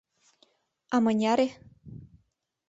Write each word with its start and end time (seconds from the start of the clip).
—А 0.95 0.97
мыняре? 1.03 1.47